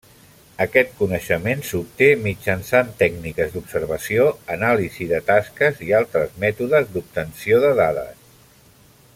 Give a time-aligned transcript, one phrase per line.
[0.63, 4.25] Aquest coneixement s'obté mitjançant tècniques d'observació,
[4.57, 8.27] anàlisi de tasques i altres mètodes d'obtenció de dades.